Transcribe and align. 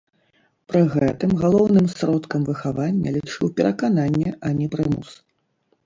Пры 0.71 0.79
гэтым 0.93 1.35
галоўным 1.41 1.91
сродкам 1.95 2.41
выхавання 2.49 3.09
лічыў 3.21 3.55
перакананне, 3.61 4.29
а 4.45 4.57
не 4.61 4.67
прымус. 4.77 5.09